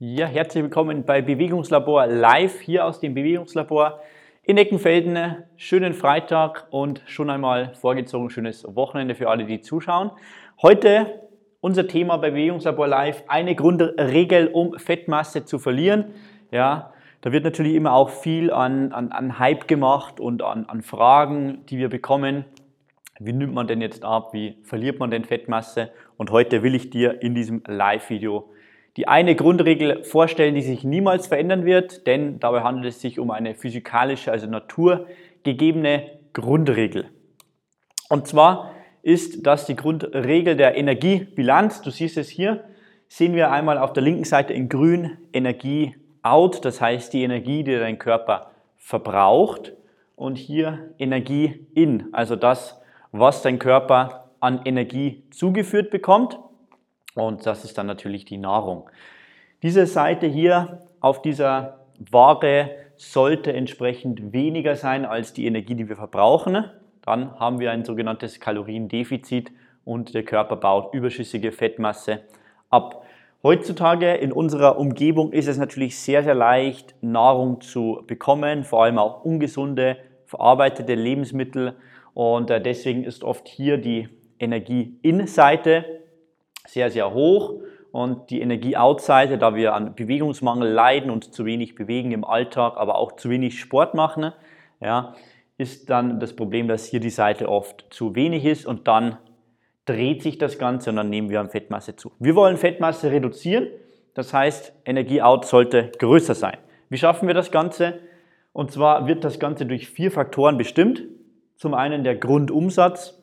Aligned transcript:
Ja, 0.00 0.26
herzlich 0.26 0.62
willkommen 0.62 1.02
bei 1.02 1.22
Bewegungslabor 1.22 2.06
live 2.06 2.60
hier 2.60 2.84
aus 2.84 3.00
dem 3.00 3.14
Bewegungslabor 3.14 4.00
in 4.44 4.56
Eckenfelden. 4.56 5.42
Schönen 5.56 5.92
Freitag 5.92 6.68
und 6.70 7.02
schon 7.06 7.30
einmal 7.30 7.74
vorgezogen 7.74 8.30
schönes 8.30 8.64
Wochenende 8.76 9.16
für 9.16 9.28
alle, 9.28 9.44
die 9.44 9.60
zuschauen. 9.60 10.12
Heute 10.62 11.28
unser 11.58 11.88
Thema 11.88 12.16
bei 12.18 12.30
Bewegungslabor 12.30 12.86
live, 12.86 13.24
eine 13.26 13.56
Grundregel, 13.56 14.46
um 14.46 14.78
Fettmasse 14.78 15.44
zu 15.44 15.58
verlieren. 15.58 16.14
Ja, 16.52 16.92
da 17.20 17.32
wird 17.32 17.42
natürlich 17.42 17.74
immer 17.74 17.92
auch 17.92 18.10
viel 18.10 18.52
an, 18.52 18.92
an, 18.92 19.10
an 19.10 19.40
Hype 19.40 19.66
gemacht 19.66 20.20
und 20.20 20.42
an, 20.42 20.66
an 20.66 20.82
Fragen, 20.82 21.66
die 21.70 21.78
wir 21.78 21.88
bekommen. 21.88 22.44
Wie 23.18 23.32
nimmt 23.32 23.52
man 23.52 23.66
denn 23.66 23.80
jetzt 23.80 24.04
ab? 24.04 24.32
Wie 24.32 24.58
verliert 24.62 25.00
man 25.00 25.10
denn 25.10 25.24
Fettmasse? 25.24 25.90
Und 26.16 26.30
heute 26.30 26.62
will 26.62 26.76
ich 26.76 26.88
dir 26.88 27.20
in 27.20 27.34
diesem 27.34 27.64
Live-Video 27.66 28.48
die 28.98 29.06
eine 29.06 29.36
Grundregel 29.36 30.02
vorstellen, 30.02 30.56
die 30.56 30.62
sich 30.62 30.82
niemals 30.82 31.28
verändern 31.28 31.64
wird, 31.64 32.08
denn 32.08 32.40
dabei 32.40 32.62
handelt 32.62 32.86
es 32.86 33.00
sich 33.00 33.20
um 33.20 33.30
eine 33.30 33.54
physikalische, 33.54 34.32
also 34.32 34.48
naturgegebene 34.48 36.18
Grundregel. 36.32 37.06
Und 38.08 38.26
zwar 38.26 38.72
ist 39.02 39.46
das 39.46 39.66
die 39.66 39.76
Grundregel 39.76 40.56
der 40.56 40.76
Energiebilanz. 40.76 41.80
Du 41.80 41.90
siehst 41.90 42.16
es 42.16 42.28
hier, 42.28 42.64
sehen 43.06 43.36
wir 43.36 43.52
einmal 43.52 43.78
auf 43.78 43.92
der 43.92 44.02
linken 44.02 44.24
Seite 44.24 44.52
in 44.52 44.68
grün 44.68 45.16
Energie 45.32 45.94
out, 46.22 46.64
das 46.64 46.80
heißt 46.80 47.12
die 47.12 47.22
Energie, 47.22 47.62
die 47.62 47.76
dein 47.76 48.00
Körper 48.00 48.50
verbraucht 48.78 49.74
und 50.16 50.38
hier 50.38 50.90
Energie 50.98 51.68
in, 51.72 52.12
also 52.12 52.34
das, 52.34 52.80
was 53.12 53.42
dein 53.42 53.60
Körper 53.60 54.32
an 54.40 54.62
Energie 54.64 55.22
zugeführt 55.30 55.90
bekommt. 55.90 56.36
Und 57.18 57.46
das 57.46 57.64
ist 57.64 57.76
dann 57.76 57.86
natürlich 57.86 58.24
die 58.24 58.38
Nahrung. 58.38 58.88
Diese 59.62 59.86
Seite 59.86 60.26
hier 60.26 60.82
auf 61.00 61.20
dieser 61.20 61.80
Waage 61.98 62.70
sollte 62.96 63.52
entsprechend 63.52 64.32
weniger 64.32 64.76
sein 64.76 65.04
als 65.04 65.32
die 65.32 65.46
Energie, 65.46 65.74
die 65.74 65.88
wir 65.88 65.96
verbrauchen. 65.96 66.64
Dann 67.02 67.38
haben 67.40 67.58
wir 67.58 67.72
ein 67.72 67.84
sogenanntes 67.84 68.38
Kaloriendefizit 68.38 69.50
und 69.84 70.14
der 70.14 70.22
Körper 70.22 70.56
baut 70.56 70.94
überschüssige 70.94 71.50
Fettmasse 71.50 72.20
ab. 72.70 73.02
Heutzutage 73.42 74.14
in 74.14 74.32
unserer 74.32 74.78
Umgebung 74.78 75.32
ist 75.32 75.48
es 75.48 75.58
natürlich 75.58 75.98
sehr, 75.98 76.22
sehr 76.22 76.34
leicht, 76.34 76.94
Nahrung 77.00 77.60
zu 77.60 78.04
bekommen, 78.06 78.62
vor 78.62 78.84
allem 78.84 78.98
auch 78.98 79.24
ungesunde, 79.24 79.96
verarbeitete 80.26 80.94
Lebensmittel. 80.94 81.74
Und 82.14 82.50
äh, 82.50 82.60
deswegen 82.60 83.02
ist 83.02 83.24
oft 83.24 83.48
hier 83.48 83.78
die 83.78 84.08
Energie-In-Seite 84.38 85.97
sehr, 86.68 86.90
sehr 86.90 87.12
hoch 87.14 87.54
und 87.92 88.30
die 88.30 88.40
Energie-Out-Seite, 88.40 89.38
da 89.38 89.54
wir 89.54 89.74
an 89.74 89.94
Bewegungsmangel 89.94 90.70
leiden 90.70 91.10
und 91.10 91.32
zu 91.32 91.44
wenig 91.44 91.74
bewegen 91.74 92.12
im 92.12 92.24
Alltag, 92.24 92.76
aber 92.76 92.96
auch 92.96 93.12
zu 93.12 93.30
wenig 93.30 93.58
Sport 93.58 93.94
machen, 93.94 94.32
ja, 94.80 95.14
ist 95.56 95.90
dann 95.90 96.20
das 96.20 96.36
Problem, 96.36 96.68
dass 96.68 96.86
hier 96.86 97.00
die 97.00 97.10
Seite 97.10 97.48
oft 97.48 97.86
zu 97.90 98.14
wenig 98.14 98.44
ist 98.44 98.66
und 98.66 98.86
dann 98.86 99.16
dreht 99.86 100.22
sich 100.22 100.36
das 100.36 100.58
Ganze 100.58 100.90
und 100.90 100.96
dann 100.96 101.08
nehmen 101.08 101.30
wir 101.30 101.40
an 101.40 101.48
Fettmasse 101.48 101.96
zu. 101.96 102.12
Wir 102.18 102.34
wollen 102.34 102.58
Fettmasse 102.58 103.10
reduzieren, 103.10 103.68
das 104.14 104.34
heißt, 104.34 104.72
Energie-Out 104.84 105.46
sollte 105.46 105.90
größer 105.98 106.34
sein. 106.34 106.58
Wie 106.90 106.98
schaffen 106.98 107.26
wir 107.26 107.34
das 107.34 107.50
Ganze? 107.50 108.00
Und 108.52 108.70
zwar 108.70 109.06
wird 109.06 109.24
das 109.24 109.38
Ganze 109.38 109.66
durch 109.66 109.88
vier 109.88 110.10
Faktoren 110.10 110.58
bestimmt. 110.58 111.04
Zum 111.56 111.74
einen 111.74 112.04
der 112.04 112.16
Grundumsatz, 112.16 113.18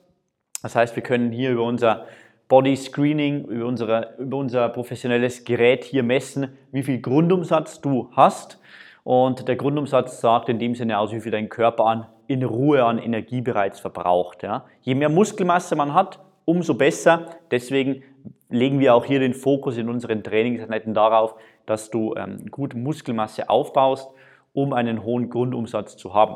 das 0.62 0.76
heißt, 0.76 0.96
wir 0.96 1.04
können 1.04 1.32
hier 1.32 1.52
über 1.52 1.64
unser 1.64 2.08
Body 2.48 2.76
Screening, 2.76 3.46
über, 3.46 3.66
unsere, 3.66 4.16
über 4.20 4.38
unser 4.38 4.70
professionelles 4.70 5.44
Gerät 5.44 5.84
hier 5.84 6.04
messen, 6.04 6.58
wie 6.72 6.84
viel 6.84 7.02
Grundumsatz 7.02 7.82
du 7.82 8.10
hast. 8.12 8.60
Und 9.04 9.48
der 9.48 9.56
Grundumsatz 9.56 10.22
sagt 10.22 10.50
in 10.50 10.60
dem 10.60 10.76
Sinne 10.76 11.00
aus, 11.00 11.12
wie 11.12 11.22
viel 11.22 11.32
dein 11.32 11.50
Körper 11.50 11.86
an, 11.86 12.08
in 12.28 12.44
Ruhe 12.44 12.84
an 12.84 12.98
Energie 12.98 13.42
bereits 13.42 13.80
verbraucht. 13.80 14.44
Ja. 14.44 14.66
Je 14.82 14.96
mehr 14.96 15.10
Muskelmasse 15.10 15.76
man 15.76 15.94
hat, 15.94 16.20
umso 16.46 16.76
besser. 16.76 17.28
Deswegen 17.52 18.04
legen 18.50 18.80
wir 18.80 18.96
auch 18.96 19.06
hier 19.06 19.20
den 19.20 19.34
Fokus 19.34 19.78
in 19.78 19.90
unseren 19.90 20.24
Trainingseinheiten 20.24 20.94
darauf, 20.94 21.36
dass 21.66 21.90
du 21.90 22.16
ähm, 22.16 22.46
gut 22.52 22.76
Muskelmasse 22.76 23.50
aufbaust, 23.50 24.10
um 24.54 24.74
einen 24.74 25.04
hohen 25.04 25.30
Grundumsatz 25.30 25.98
zu 25.98 26.14
haben. 26.14 26.36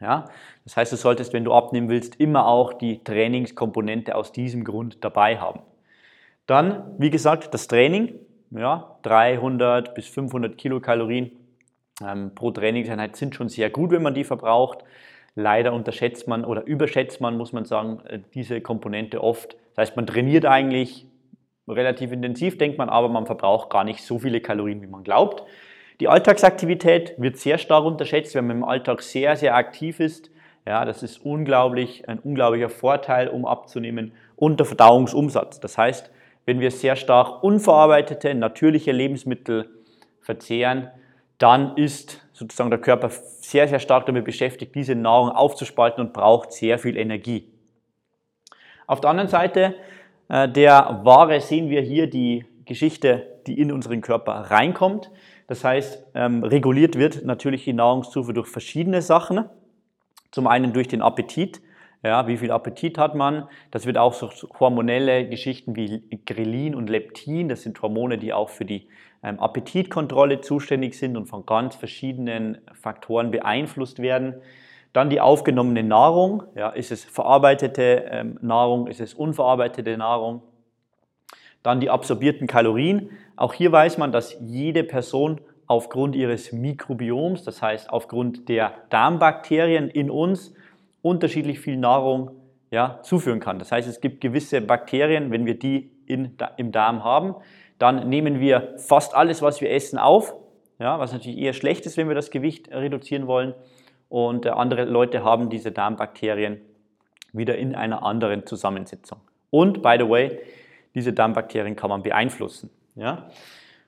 Ja? 0.00 0.26
Das 0.64 0.76
heißt, 0.76 0.92
du 0.92 0.96
solltest, 0.96 1.32
wenn 1.32 1.44
du 1.44 1.52
abnehmen 1.52 1.88
willst, 1.88 2.20
immer 2.20 2.46
auch 2.46 2.72
die 2.72 3.02
Trainingskomponente 3.02 4.14
aus 4.14 4.32
diesem 4.32 4.64
Grund 4.64 5.04
dabei 5.04 5.38
haben. 5.38 5.60
Dann, 6.46 6.94
wie 6.98 7.10
gesagt, 7.10 7.54
das 7.54 7.68
Training, 7.68 8.14
ja, 8.50 8.98
300 9.02 9.94
bis 9.94 10.08
500 10.08 10.58
Kilokalorien 10.58 11.32
ähm, 12.04 12.34
pro 12.34 12.50
Trainingseinheit 12.50 13.16
sind 13.16 13.34
schon 13.34 13.48
sehr 13.48 13.70
gut, 13.70 13.90
wenn 13.90 14.02
man 14.02 14.14
die 14.14 14.24
verbraucht. 14.24 14.84
Leider 15.36 15.72
unterschätzt 15.72 16.28
man 16.28 16.44
oder 16.44 16.64
überschätzt 16.66 17.20
man, 17.20 17.36
muss 17.36 17.52
man 17.52 17.64
sagen, 17.64 18.00
äh, 18.06 18.20
diese 18.34 18.60
Komponente 18.60 19.22
oft. 19.22 19.56
Das 19.74 19.88
heißt, 19.88 19.96
man 19.96 20.06
trainiert 20.06 20.44
eigentlich 20.44 21.06
relativ 21.66 22.12
intensiv, 22.12 22.58
denkt 22.58 22.78
man, 22.78 22.88
aber 22.88 23.08
man 23.08 23.26
verbraucht 23.26 23.70
gar 23.70 23.84
nicht 23.84 24.02
so 24.02 24.18
viele 24.18 24.40
Kalorien, 24.40 24.82
wie 24.82 24.86
man 24.86 25.02
glaubt. 25.02 25.42
Die 26.00 26.08
Alltagsaktivität 26.08 27.14
wird 27.18 27.36
sehr 27.36 27.58
stark 27.58 27.84
unterschätzt, 27.84 28.34
wenn 28.34 28.46
man 28.46 28.58
im 28.58 28.64
Alltag 28.64 29.02
sehr, 29.02 29.36
sehr 29.36 29.54
aktiv 29.54 30.00
ist. 30.00 30.30
Ja, 30.66 30.84
das 30.84 31.02
ist 31.02 31.18
unglaublich, 31.24 32.08
ein 32.08 32.18
unglaublicher 32.18 32.68
Vorteil, 32.68 33.28
um 33.28 33.44
abzunehmen. 33.46 34.12
Und 34.36 34.58
der 34.58 34.66
Verdauungsumsatz. 34.66 35.60
Das 35.60 35.78
heißt, 35.78 36.10
wenn 36.46 36.60
wir 36.60 36.70
sehr 36.70 36.96
stark 36.96 37.42
unverarbeitete, 37.42 38.34
natürliche 38.34 38.92
Lebensmittel 38.92 39.68
verzehren, 40.20 40.90
dann 41.38 41.76
ist 41.76 42.26
sozusagen 42.32 42.70
der 42.70 42.80
Körper 42.80 43.10
sehr, 43.10 43.68
sehr 43.68 43.78
stark 43.78 44.06
damit 44.06 44.24
beschäftigt, 44.24 44.74
diese 44.74 44.94
Nahrung 44.94 45.30
aufzuspalten 45.30 46.04
und 46.04 46.12
braucht 46.12 46.52
sehr 46.52 46.78
viel 46.78 46.96
Energie. 46.96 47.48
Auf 48.86 49.00
der 49.00 49.10
anderen 49.10 49.28
Seite 49.28 49.74
äh, 50.28 50.48
der 50.48 51.00
Ware 51.04 51.40
sehen 51.40 51.70
wir 51.70 51.80
hier 51.80 52.08
die 52.08 52.46
Geschichte, 52.64 53.26
die 53.46 53.58
in 53.60 53.72
unseren 53.72 54.00
Körper 54.00 54.32
reinkommt. 54.32 55.10
Das 55.46 55.64
heißt, 55.64 56.06
ähm, 56.14 56.42
reguliert 56.42 56.96
wird 56.96 57.24
natürlich 57.24 57.64
die 57.64 57.72
Nahrungszufuhr 57.72 58.34
durch 58.34 58.48
verschiedene 58.48 59.02
Sachen. 59.02 59.44
Zum 60.30 60.46
einen 60.46 60.72
durch 60.72 60.88
den 60.88 61.02
Appetit. 61.02 61.60
Ja, 62.02 62.26
wie 62.26 62.36
viel 62.36 62.50
Appetit 62.50 62.98
hat 62.98 63.14
man? 63.14 63.48
Das 63.70 63.86
wird 63.86 63.96
auch 63.96 64.12
so 64.12 64.30
hormonelle 64.60 65.26
Geschichten 65.28 65.74
wie 65.74 66.02
Grelin 66.26 66.74
und 66.74 66.90
Leptin, 66.90 67.48
das 67.48 67.62
sind 67.62 67.80
Hormone, 67.80 68.18
die 68.18 68.34
auch 68.34 68.50
für 68.50 68.66
die 68.66 68.88
ähm, 69.22 69.40
Appetitkontrolle 69.40 70.42
zuständig 70.42 70.98
sind 70.98 71.16
und 71.16 71.26
von 71.26 71.46
ganz 71.46 71.76
verschiedenen 71.76 72.58
Faktoren 72.74 73.30
beeinflusst 73.30 74.00
werden. 74.00 74.34
Dann 74.92 75.08
die 75.08 75.20
aufgenommene 75.20 75.82
Nahrung. 75.82 76.42
Ja, 76.54 76.68
ist 76.68 76.92
es 76.92 77.04
verarbeitete 77.04 78.04
ähm, 78.10 78.38
Nahrung? 78.42 78.86
Ist 78.86 79.00
es 79.00 79.14
unverarbeitete 79.14 79.96
Nahrung? 79.96 80.42
Dann 81.64 81.80
die 81.80 81.90
absorbierten 81.90 82.46
Kalorien. 82.46 83.10
Auch 83.34 83.54
hier 83.54 83.72
weiß 83.72 83.98
man, 83.98 84.12
dass 84.12 84.36
jede 84.40 84.84
Person 84.84 85.40
aufgrund 85.66 86.14
ihres 86.14 86.52
Mikrobioms, 86.52 87.42
das 87.42 87.62
heißt 87.62 87.90
aufgrund 87.90 88.48
der 88.48 88.72
Darmbakterien 88.90 89.88
in 89.88 90.10
uns, 90.10 90.54
unterschiedlich 91.02 91.58
viel 91.58 91.76
Nahrung 91.76 92.30
ja, 92.70 93.00
zuführen 93.02 93.40
kann. 93.40 93.58
Das 93.58 93.72
heißt, 93.72 93.88
es 93.88 94.00
gibt 94.00 94.20
gewisse 94.20 94.60
Bakterien, 94.60 95.30
wenn 95.30 95.46
wir 95.46 95.58
die 95.58 95.90
in, 96.06 96.36
im 96.58 96.70
Darm 96.70 97.02
haben, 97.02 97.34
dann 97.78 98.08
nehmen 98.08 98.40
wir 98.40 98.74
fast 98.76 99.14
alles, 99.14 99.42
was 99.42 99.60
wir 99.60 99.70
essen, 99.70 99.98
auf, 99.98 100.34
ja, 100.78 100.98
was 100.98 101.12
natürlich 101.12 101.38
eher 101.38 101.52
schlecht 101.54 101.86
ist, 101.86 101.96
wenn 101.96 102.08
wir 102.08 102.14
das 102.14 102.30
Gewicht 102.30 102.70
reduzieren 102.70 103.26
wollen. 103.26 103.54
Und 104.08 104.46
äh, 104.46 104.50
andere 104.50 104.84
Leute 104.84 105.24
haben 105.24 105.48
diese 105.48 105.72
Darmbakterien 105.72 106.60
wieder 107.32 107.56
in 107.56 107.74
einer 107.74 108.02
anderen 108.02 108.46
Zusammensetzung. 108.46 109.20
Und, 109.50 109.82
by 109.82 109.96
the 109.98 110.08
way, 110.08 110.38
diese 110.94 111.12
Darmbakterien 111.12 111.76
kann 111.76 111.90
man 111.90 112.02
beeinflussen. 112.02 112.70
Ja? 112.94 113.28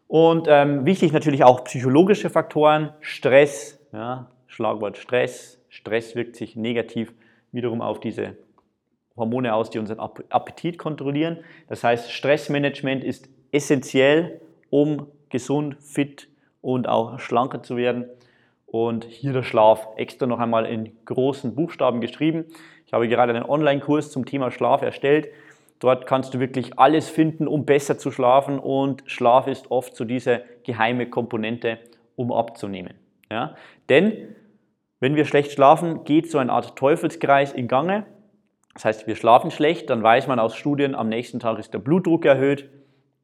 Und 0.09 0.47
ähm, 0.49 0.85
wichtig 0.87 1.13
natürlich 1.13 1.45
auch 1.45 1.65
psychologische 1.65 2.31
Faktoren, 2.31 2.91
Stress, 3.01 3.79
ja, 3.93 4.31
Schlagwort 4.47 4.97
Stress. 4.97 5.61
Stress 5.69 6.15
wirkt 6.15 6.37
sich 6.37 6.57
negativ 6.57 7.13
wiederum 7.53 7.81
auf 7.81 8.01
diese 8.01 8.37
Hormone 9.17 9.55
aus, 9.55 9.71
die 9.71 9.79
unseren 9.79 9.99
Appetit 9.99 10.79
kontrollieren. 10.79 11.39
Das 11.69 11.83
heißt, 11.83 12.11
Stressmanagement 12.11 13.03
ist 13.03 13.29
essentiell, 13.51 14.41
um 14.71 15.07
gesund, 15.31 15.77
fit 15.81 16.29
und 16.61 16.89
auch 16.89 17.19
schlanker 17.19 17.63
zu 17.63 17.77
werden. 17.77 18.07
Und 18.67 19.05
hier 19.05 19.33
der 19.33 19.43
Schlaf 19.43 19.89
extra 19.97 20.27
noch 20.27 20.39
einmal 20.39 20.67
in 20.67 20.93
großen 21.05 21.55
Buchstaben 21.55 22.01
geschrieben. 22.01 22.45
Ich 22.87 22.93
habe 22.93 23.09
gerade 23.09 23.33
einen 23.33 23.45
Online-Kurs 23.45 24.11
zum 24.11 24.27
Thema 24.27 24.51
Schlaf 24.51 24.83
erstellt. 24.83 25.29
Dort 25.79 26.07
kannst 26.07 26.35
du 26.35 26.41
wirklich 26.41 26.79
alles 26.79 27.09
finden, 27.09 27.47
um 27.47 27.67
besser 27.67 27.99
zu 27.99 28.11
schlafen 28.11 28.59
und 28.59 29.03
Schlaf 29.07 29.47
ist 29.47 29.71
oft 29.71 29.95
so 29.95 30.05
diese 30.05 30.43
geheime 30.65 31.09
Komponente, 31.09 31.79
um 32.15 32.33
abzunehmen. 32.33 32.95
Ja? 33.31 33.57
Denn 33.89 34.35
wenn 35.01 35.17
wir 35.17 35.27
schlecht 35.27 35.53
schlafen, 35.53 36.05
geht 36.05 36.31
so 36.31 36.39
eine 36.39 36.53
Art 36.53 36.77
Teufelskreis 36.77 37.53
in 37.53 37.69
Gange. 37.69 38.07
Das 38.73 38.85
heißt, 38.87 39.07
wir 39.07 39.17
schlafen 39.17 39.51
schlecht, 39.51 39.91
dann 39.91 40.03
weiß 40.03 40.27
man 40.27 40.39
aus 40.39 40.57
Studien, 40.57 40.95
am 40.95 41.09
nächsten 41.09 41.41
Tag 41.41 41.59
ist 41.59 41.75
der 41.75 41.79
Blutdruck 41.79 42.25
erhöht 42.25 42.71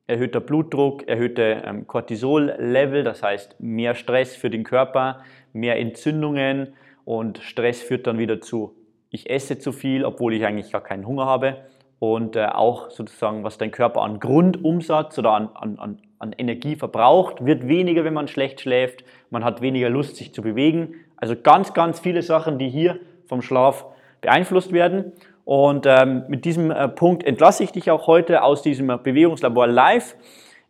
erhöhter 0.07 0.41
Blutdruck, 0.41 1.09
erhöhte 1.09 1.63
ähm, 1.65 1.87
Cortisol-Level, 1.87 3.05
das 3.05 3.23
heißt 3.23 3.57
mehr 3.61 3.95
Stress 3.95 4.37
für 4.37 4.51
den 4.51 4.65
Körper, 4.65 5.23
mehr 5.53 5.79
Entzündungen 5.79 6.75
und 7.05 7.39
Stress 7.39 7.83
führt 7.83 8.07
dann 8.07 8.19
wieder 8.19 8.41
zu, 8.41 8.77
ich 9.11 9.31
esse 9.31 9.59
zu 9.59 9.73
viel, 9.73 10.05
obwohl 10.05 10.35
ich 10.35 10.45
eigentlich 10.45 10.73
gar 10.73 10.83
keinen 10.83 11.07
Hunger 11.07 11.27
habe 11.27 11.65
und 12.03 12.35
äh, 12.35 12.47
auch 12.47 12.91
sozusagen, 12.91 13.45
was 13.45 13.59
dein 13.59 13.71
Körper 13.71 14.03
an 14.03 14.19
Grundumsatz 14.19 15.17
oder 15.21 15.35
an, 15.35 15.51
an, 15.55 15.99
an 16.19 16.33
Energie 16.37 16.75
verbraucht, 16.75 17.47
wird 17.47 17.69
weniger, 17.69 18.03
wenn 18.03 18.13
man 18.13 18.27
schlecht 18.27 18.61
schläft, 18.61 19.05
man 19.31 19.45
hat 19.45 19.61
weniger 19.61 19.89
Lust, 19.89 20.17
sich 20.17 20.35
zu 20.35 20.43
bewegen. 20.43 20.97
Also 21.17 21.37
ganz, 21.41 21.75
ganz 21.75 22.01
viele 22.01 22.23
Sachen, 22.23 22.59
die 22.59 22.69
hier 22.69 22.99
vom 23.29 23.41
Schlaf 23.41 23.87
beeinflusst 24.21 24.73
werden. 24.73 25.13
Und 25.45 25.87
ähm, 25.87 26.25
mit 26.27 26.45
diesem 26.45 26.73
äh, 26.73 26.89
Punkt 26.89 27.23
entlasse 27.23 27.63
ich 27.63 27.71
dich 27.71 27.89
auch 27.89 28.09
heute 28.09 28.43
aus 28.43 28.63
diesem 28.63 28.89
Bewegungslabor 28.89 29.69
live. 29.69 30.17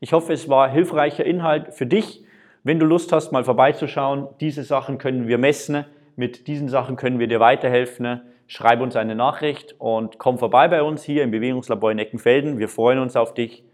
Ich 0.01 0.13
hoffe, 0.13 0.35
es 0.35 0.51
war 0.51 0.69
hilfreicher 0.69 1.25
Inhalt 1.25 1.73
für 1.73 1.87
dich. 1.87 2.27
Wenn 2.63 2.79
du 2.79 2.85
Lust 2.85 3.11
hast, 3.11 3.33
mal 3.33 3.45
vorbeizuschauen, 3.45 4.29
diese 4.41 4.65
Sachen 4.65 4.99
können 4.99 5.29
wir 5.29 5.39
messen. 5.39 5.87
Mit 6.15 6.47
diesen 6.47 6.69
Sachen 6.69 6.97
können 6.97 7.19
wir 7.19 7.27
dir 7.27 7.41
weiterhelfen. 7.41 8.21
Schreib 8.55 8.83
uns 8.83 8.97
eine 8.97 9.15
Nachricht 9.15 9.77
und 9.79 10.19
komm 10.19 10.37
vorbei 10.37 10.69
bei 10.69 10.83
uns 10.83 11.03
hier 11.03 11.23
im 11.23 11.31
Bewegungslabor 11.31 11.91
in 11.91 11.99
Eckenfelden. 11.99 12.59
Wir 12.59 12.69
freuen 12.69 12.99
uns 12.99 13.17
auf 13.17 13.33
dich. 13.33 13.65